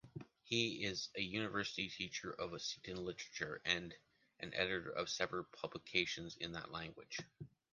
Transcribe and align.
He 0.41 0.83
is 0.83 1.09
a 1.15 1.21
university 1.21 1.87
teacher 1.87 2.31
of 2.33 2.53
Occitan 2.53 2.97
literature 2.97 3.61
and 3.65 3.93
an 4.39 4.51
editor 4.55 4.89
of 4.89 5.09
several 5.11 5.43
publications 5.43 6.37
in 6.37 6.53
that 6.53 6.71
language. 6.71 7.19